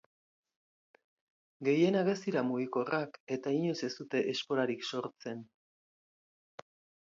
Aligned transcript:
Gehienak 1.67 2.09
ez 2.15 2.15
dira 2.23 2.43
mugikorrak, 2.49 3.21
eta 3.37 3.55
inoiz 3.59 3.77
ez 3.91 3.93
dute 4.01 4.25
esporarik 4.35 4.89
sortzen. 4.93 5.49